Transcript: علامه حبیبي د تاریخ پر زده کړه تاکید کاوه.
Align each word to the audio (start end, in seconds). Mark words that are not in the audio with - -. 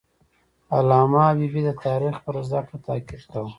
علامه 0.75 1.19
حبیبي 1.29 1.61
د 1.65 1.69
تاریخ 1.85 2.15
پر 2.23 2.35
زده 2.49 2.61
کړه 2.67 2.77
تاکید 2.87 3.21
کاوه. 3.31 3.49